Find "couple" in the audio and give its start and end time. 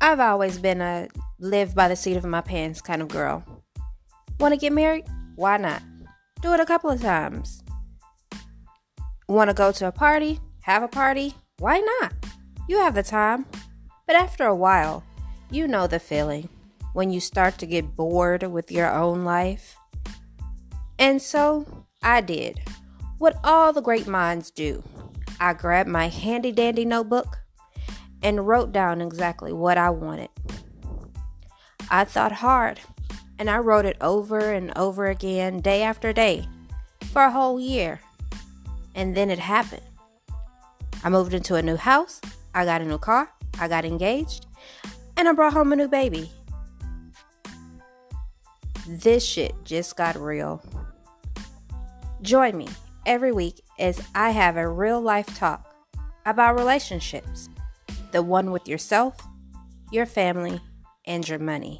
6.66-6.90